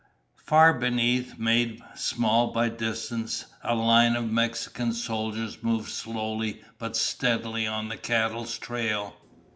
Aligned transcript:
Far 0.45 0.73
beneath, 0.79 1.37
made 1.37 1.79
small 1.93 2.47
by 2.51 2.69
distance, 2.69 3.45
a 3.63 3.75
line 3.75 4.15
of 4.15 4.31
Mexican 4.31 4.93
soldiers 4.93 5.61
moved 5.61 5.91
slowly 5.91 6.63
but 6.79 6.95
steadily 6.97 7.67
on 7.67 7.87
the 7.89 7.97
cattle's 7.97 8.57
trail. 8.57 9.15